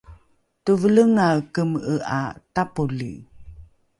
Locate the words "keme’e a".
1.53-2.21